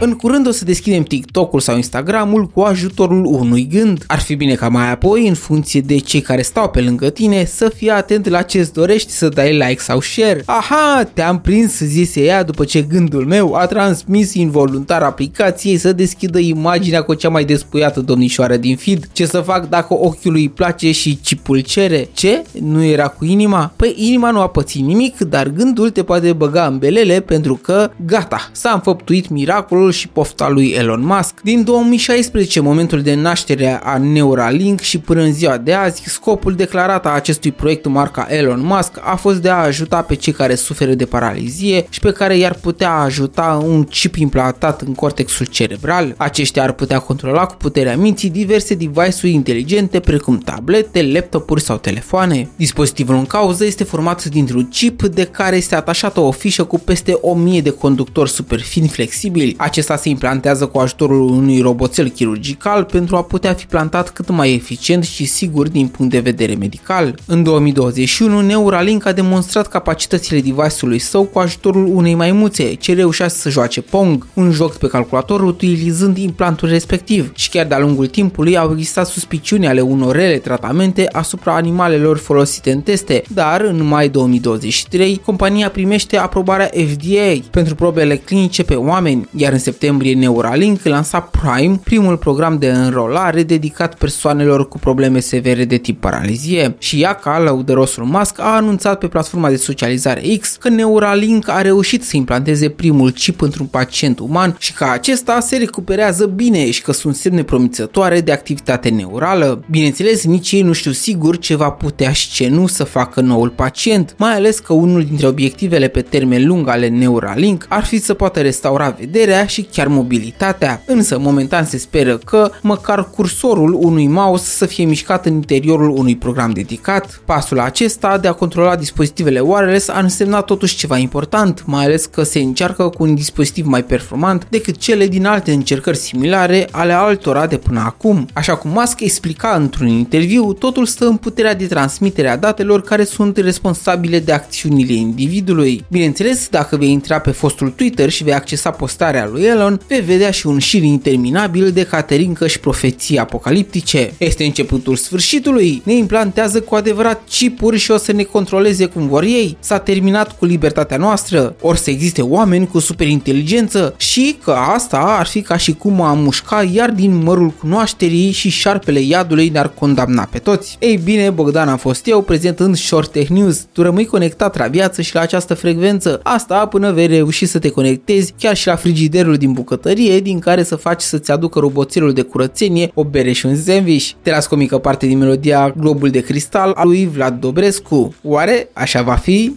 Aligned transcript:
În 0.00 0.12
curând 0.12 0.46
o 0.46 0.50
să 0.50 0.64
deschidem 0.64 1.02
TikTok-ul 1.02 1.60
sau 1.60 1.76
Instagram-ul 1.76 2.46
cu 2.46 2.60
ajutorul 2.60 3.24
unui 3.24 3.68
gând. 3.72 4.04
Ar 4.06 4.18
fi 4.18 4.34
bine 4.34 4.54
ca 4.54 4.68
mai 4.68 4.90
apoi, 4.90 5.28
în 5.28 5.34
funcție 5.34 5.80
de 5.80 5.98
cei 5.98 6.20
care 6.20 6.42
stau 6.42 6.68
pe 6.68 6.80
lângă 6.80 7.10
tine, 7.10 7.44
să 7.44 7.72
fii 7.76 7.90
atent 7.90 8.28
la 8.28 8.42
ce-ți 8.42 8.72
dorești 8.72 9.10
să 9.10 9.28
dai 9.28 9.52
like 9.52 9.78
sau 9.78 10.00
share. 10.00 10.42
Aha, 10.46 11.10
te-am 11.12 11.40
prins, 11.40 11.78
zise 11.78 12.20
ea 12.24 12.42
după 12.42 12.64
ce 12.64 12.82
gândul 12.82 13.26
meu 13.26 13.54
a 13.54 13.66
transmis 13.66 14.34
involuntar 14.34 15.02
aplicației 15.02 15.76
să 15.76 15.92
deschidă 15.92 16.38
imaginea 16.38 17.02
cu 17.02 17.14
cea 17.14 17.28
mai 17.28 17.44
despuiată 17.44 18.00
domnișoară 18.00 18.56
din 18.56 18.76
feed. 18.76 19.08
Ce 19.12 19.26
să 19.26 19.40
fac 19.40 19.68
dacă 19.68 19.94
ochiului 19.94 20.40
îi 20.40 20.48
place 20.48 20.92
și 20.92 21.18
chipul 21.24 21.60
cere? 21.60 22.08
Ce? 22.12 22.44
Nu 22.60 22.84
era 22.84 23.08
cu 23.08 23.24
inima? 23.24 23.72
Păi 23.76 23.94
inima 23.96 24.30
nu 24.30 24.40
a 24.40 24.48
pățit 24.48 24.82
nimic, 24.82 25.18
dar 25.18 25.48
gândul 25.48 25.90
te 25.90 26.02
poate 26.02 26.32
băga 26.32 26.66
în 26.66 26.78
belele 26.78 27.20
pentru 27.20 27.54
că, 27.62 27.90
gata, 28.06 28.48
s-a 28.52 28.70
înfăptuit 28.70 29.28
miracolul 29.28 29.84
și 29.90 30.08
pofta 30.08 30.48
lui 30.48 30.68
Elon 30.68 31.04
Musk. 31.04 31.40
Din 31.42 31.64
2016, 31.64 32.60
momentul 32.60 33.02
de 33.02 33.14
naștere 33.14 33.80
a 33.82 33.98
Neuralink 33.98 34.80
și 34.80 34.98
până 34.98 35.22
în 35.22 35.32
ziua 35.32 35.56
de 35.56 35.72
azi, 35.72 36.02
scopul 36.06 36.54
declarat 36.54 37.06
a 37.06 37.10
acestui 37.10 37.52
proiect 37.52 37.86
marca 37.86 38.26
Elon 38.30 38.60
Musk 38.64 39.00
a 39.00 39.16
fost 39.16 39.42
de 39.42 39.48
a 39.48 39.54
ajuta 39.54 40.02
pe 40.02 40.14
cei 40.14 40.32
care 40.32 40.54
suferă 40.54 40.94
de 40.94 41.04
paralizie 41.04 41.86
și 41.90 42.00
pe 42.00 42.12
care 42.12 42.36
i-ar 42.36 42.54
putea 42.54 42.92
ajuta 42.92 43.62
un 43.66 43.84
chip 43.84 44.16
implantat 44.16 44.80
în 44.80 44.94
cortexul 44.94 45.46
cerebral. 45.46 46.14
Aceștia 46.16 46.62
ar 46.62 46.72
putea 46.72 46.98
controla 46.98 47.46
cu 47.46 47.54
puterea 47.54 47.96
minții 47.96 48.30
diverse 48.30 48.74
device-uri 48.74 49.32
inteligente 49.32 50.00
precum 50.00 50.38
tablete, 50.38 51.02
laptopuri 51.02 51.62
sau 51.62 51.76
telefoane. 51.76 52.48
Dispozitivul 52.56 53.14
în 53.14 53.26
cauză 53.26 53.64
este 53.64 53.84
format 53.84 54.24
dintr-un 54.24 54.68
chip 54.68 55.02
de 55.02 55.24
care 55.24 55.56
este 55.56 55.74
atașată 55.74 56.20
o 56.20 56.30
fișă 56.30 56.64
cu 56.64 56.78
peste 56.78 57.18
1000 57.20 57.60
de 57.60 57.70
conductori 57.70 58.30
superfini 58.30 58.88
flexibili. 58.88 59.54
Acesta 59.76 59.96
se 59.96 60.08
implantează 60.08 60.66
cu 60.66 60.78
ajutorul 60.78 61.20
unui 61.20 61.60
roboțel 61.60 62.08
chirurgical 62.08 62.84
pentru 62.84 63.16
a 63.16 63.22
putea 63.22 63.54
fi 63.54 63.66
plantat 63.66 64.10
cât 64.10 64.30
mai 64.30 64.54
eficient 64.54 65.04
și 65.04 65.24
sigur 65.24 65.68
din 65.68 65.86
punct 65.86 66.12
de 66.12 66.18
vedere 66.18 66.54
medical. 66.54 67.18
În 67.26 67.42
2021, 67.42 68.40
Neuralink 68.40 69.06
a 69.06 69.12
demonstrat 69.12 69.68
capacitățile 69.68 70.40
device-ului 70.40 70.98
său 70.98 71.24
cu 71.24 71.38
ajutorul 71.38 71.86
unei 71.94 72.14
maimuțe 72.14 72.74
ce 72.74 72.94
reușea 72.94 73.28
să 73.28 73.50
joace 73.50 73.80
Pong, 73.80 74.26
un 74.34 74.50
joc 74.50 74.76
pe 74.76 74.86
calculator 74.86 75.42
utilizând 75.42 76.16
implantul 76.16 76.68
respectiv 76.68 77.30
și 77.34 77.48
chiar 77.48 77.66
de-a 77.66 77.78
lungul 77.78 78.06
timpului 78.06 78.58
au 78.58 78.70
existat 78.72 79.06
suspiciuni 79.06 79.66
ale 79.66 79.80
unor 79.80 80.14
rele 80.14 80.36
tratamente 80.36 81.08
asupra 81.12 81.54
animalelor 81.54 82.18
folosite 82.18 82.72
în 82.72 82.80
teste, 82.80 83.22
dar 83.28 83.60
în 83.60 83.84
mai 83.84 84.08
2023 84.08 85.20
compania 85.24 85.70
primește 85.70 86.16
aprobarea 86.16 86.70
FDA 86.88 87.48
pentru 87.50 87.74
probele 87.74 88.16
clinice 88.16 88.64
pe 88.64 88.74
oameni, 88.74 89.28
iar 89.36 89.52
în 89.52 89.64
septembrie 89.66 90.14
Neuralink 90.14 90.82
lansa 90.82 91.20
Prime, 91.20 91.80
primul 91.84 92.16
program 92.16 92.58
de 92.58 92.70
înrolare 92.70 93.42
dedicat 93.42 93.94
persoanelor 93.94 94.68
cu 94.68 94.78
probleme 94.78 95.20
severe 95.20 95.64
de 95.64 95.76
tip 95.76 96.00
paralizie. 96.00 96.74
Și 96.78 97.02
ea, 97.02 97.14
ca 97.14 97.40
lăudărosul 97.40 98.04
Musk, 98.04 98.40
a 98.40 98.54
anunțat 98.54 98.98
pe 98.98 99.08
platforma 99.08 99.48
de 99.48 99.56
socializare 99.56 100.20
X 100.40 100.56
că 100.60 100.68
Neuralink 100.68 101.48
a 101.48 101.60
reușit 101.60 102.04
să 102.04 102.16
implanteze 102.16 102.68
primul 102.68 103.10
chip 103.10 103.40
într-un 103.40 103.66
pacient 103.66 104.18
uman 104.18 104.56
și 104.58 104.72
că 104.72 104.84
acesta 104.92 105.40
se 105.40 105.56
recuperează 105.56 106.26
bine 106.26 106.70
și 106.70 106.82
că 106.82 106.92
sunt 106.92 107.14
semne 107.14 107.42
promițătoare 107.42 108.20
de 108.20 108.32
activitate 108.32 108.88
neurală. 108.88 109.64
Bineînțeles, 109.70 110.24
nici 110.24 110.52
ei 110.52 110.62
nu 110.62 110.72
știu 110.72 110.90
sigur 110.90 111.38
ce 111.38 111.56
va 111.56 111.70
putea 111.70 112.12
și 112.12 112.30
ce 112.30 112.48
nu 112.48 112.66
să 112.66 112.84
facă 112.84 113.20
noul 113.20 113.48
pacient, 113.48 114.14
mai 114.18 114.34
ales 114.34 114.58
că 114.58 114.72
unul 114.72 115.04
dintre 115.04 115.26
obiectivele 115.26 115.88
pe 115.88 116.00
termen 116.00 116.46
lung 116.46 116.68
ale 116.68 116.88
Neuralink 116.88 117.66
ar 117.68 117.84
fi 117.84 117.98
să 117.98 118.14
poată 118.14 118.40
restaura 118.40 118.96
vederea 118.98 119.46
și 119.46 119.55
chiar 119.62 119.86
mobilitatea. 119.86 120.82
Însă, 120.86 121.18
momentan 121.18 121.64
se 121.64 121.78
speră 121.78 122.16
că 122.16 122.50
măcar 122.62 123.10
cursorul 123.10 123.78
unui 123.80 124.06
mouse 124.06 124.44
să 124.48 124.66
fie 124.66 124.84
mișcat 124.84 125.26
în 125.26 125.34
interiorul 125.34 125.90
unui 125.90 126.16
program 126.16 126.50
dedicat. 126.50 127.20
Pasul 127.24 127.60
acesta 127.60 128.18
de 128.18 128.28
a 128.28 128.32
controla 128.32 128.76
dispozitivele 128.76 129.40
wireless 129.40 129.88
a 129.88 129.98
însemnat 129.98 130.44
totuși 130.44 130.76
ceva 130.76 130.96
important, 130.96 131.62
mai 131.66 131.84
ales 131.84 132.06
că 132.06 132.22
se 132.22 132.38
încearcă 132.38 132.88
cu 132.88 133.02
un 133.02 133.14
dispozitiv 133.14 133.66
mai 133.66 133.84
performant 133.84 134.46
decât 134.50 134.76
cele 134.76 135.06
din 135.06 135.26
alte 135.26 135.52
încercări 135.52 135.96
similare 135.96 136.68
ale 136.70 136.92
altora 136.92 137.46
de 137.46 137.56
până 137.56 137.80
acum. 137.80 138.28
Așa 138.32 138.56
cum 138.56 138.70
Musk 138.70 139.00
explica 139.00 139.54
într-un 139.56 139.86
interviu, 139.86 140.52
totul 140.52 140.86
stă 140.86 141.06
în 141.06 141.16
puterea 141.16 141.54
de 141.54 141.66
transmitere 141.66 142.28
a 142.28 142.36
datelor 142.36 142.82
care 142.82 143.04
sunt 143.04 143.36
responsabile 143.36 144.18
de 144.18 144.32
acțiunile 144.32 144.92
individului. 144.92 145.84
Bineînțeles, 145.88 146.48
dacă 146.48 146.76
vei 146.76 146.90
intra 146.90 147.18
pe 147.18 147.30
fostul 147.30 147.70
Twitter 147.70 148.08
și 148.08 148.24
vei 148.24 148.34
accesa 148.34 148.70
postarea 148.70 149.28
lui 149.32 149.45
Elon, 149.46 149.80
vei 149.88 150.00
vedea 150.00 150.30
și 150.30 150.46
un 150.46 150.58
șir 150.58 150.82
interminabil 150.82 151.70
de 151.70 151.82
caterincă 151.82 152.46
și 152.46 152.60
profeții 152.60 153.18
apocaliptice. 153.18 154.12
Este 154.18 154.44
începutul 154.44 154.96
sfârșitului, 154.96 155.82
ne 155.84 155.94
implantează 155.94 156.60
cu 156.60 156.74
adevărat 156.74 157.22
chipuri 157.28 157.78
și 157.78 157.90
o 157.90 157.96
să 157.96 158.12
ne 158.12 158.22
controleze 158.22 158.84
cum 158.86 159.08
vor 159.08 159.22
ei. 159.22 159.56
S-a 159.60 159.78
terminat 159.78 160.38
cu 160.38 160.44
libertatea 160.44 160.96
noastră, 160.96 161.56
ori 161.60 161.78
să 161.78 161.90
existe 161.90 162.22
oameni 162.22 162.66
cu 162.66 162.78
superinteligență 162.78 163.94
și 163.96 164.36
că 164.44 164.50
asta 164.50 164.98
ar 164.98 165.26
fi 165.26 165.40
ca 165.40 165.56
și 165.56 165.72
cum 165.72 166.00
a 166.00 166.12
mușca 166.12 166.62
iar 166.72 166.90
din 166.90 167.22
mărul 167.22 167.50
cunoașterii 167.50 168.30
și 168.30 168.48
șarpele 168.48 169.00
iadului 169.00 169.48
ne-ar 169.48 169.68
condamna 169.78 170.28
pe 170.30 170.38
toți. 170.38 170.76
Ei 170.80 171.00
bine, 171.04 171.30
Bogdan 171.30 171.68
a 171.68 171.76
fost 171.76 172.06
eu 172.06 172.22
prezentând 172.22 172.76
Short 172.76 173.12
Tech 173.12 173.28
News. 173.28 173.66
Tu 173.72 173.82
rămâi 173.82 174.04
conectat 174.04 174.56
la 174.56 174.66
viață 174.66 175.02
și 175.02 175.14
la 175.14 175.20
această 175.20 175.54
frecvență. 175.54 176.20
Asta 176.22 176.66
până 176.66 176.92
vei 176.92 177.06
reuși 177.06 177.46
să 177.46 177.58
te 177.58 177.68
conectezi 177.68 178.34
chiar 178.38 178.56
și 178.56 178.66
la 178.66 178.76
frigiderul 178.76 179.35
din 179.36 179.52
bucătărie 179.52 180.20
din 180.20 180.38
care 180.38 180.62
să 180.62 180.76
faci 180.76 181.02
să-ți 181.02 181.30
aducă 181.30 181.58
roboțelul 181.58 182.12
de 182.12 182.22
curățenie 182.22 182.90
o 182.94 183.04
bere 183.04 183.32
și 183.32 183.46
un 183.46 183.56
sandwich. 183.56 184.10
Te 184.22 184.30
las 184.30 184.46
cu 184.46 184.54
o 184.54 184.56
mică 184.56 184.78
parte 184.78 185.06
din 185.06 185.18
melodia 185.18 185.74
Globul 185.76 186.10
de 186.10 186.20
Cristal 186.20 186.72
a 186.76 186.84
lui 186.84 187.08
Vlad 187.12 187.40
Dobrescu. 187.40 188.14
Oare 188.22 188.68
așa 188.72 189.02
va 189.02 189.14
fi? 189.14 189.52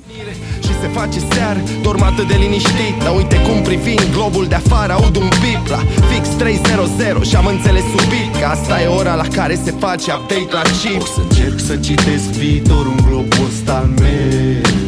Și 0.64 0.74
se 0.82 0.88
face 0.88 1.20
seară, 1.32 1.60
dorm 1.82 2.02
atât 2.02 2.28
de 2.28 2.36
liniștit 2.40 2.96
Dar 3.04 3.16
uite 3.16 3.36
cum 3.48 3.62
privind 3.62 4.08
globul 4.14 4.46
de 4.48 4.56
afară 4.56 4.94
Aud 4.94 5.16
un 5.16 5.30
bip 5.42 5.68
la 5.68 5.82
fix 6.12 6.28
300 6.28 7.18
Și 7.22 7.36
am 7.36 7.46
înțeles 7.46 7.84
subit 7.96 8.36
că 8.40 8.46
asta 8.46 8.82
e 8.82 8.88
ora 8.88 9.16
la 9.16 9.28
care 9.28 9.56
se 9.64 9.72
face 9.72 10.12
update 10.12 10.52
la 10.52 10.62
chip 10.62 11.02
O 11.02 11.06
să 11.06 11.22
încerc 11.30 11.60
să 11.60 11.76
citesc 11.76 12.30
viitorul 12.44 12.94
în 12.98 13.06
globul 13.08 13.46
ăsta 13.48 13.74
al 13.74 13.90
meu 14.00 14.79